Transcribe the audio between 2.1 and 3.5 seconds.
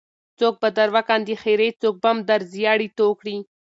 در زیاړې توه کړي.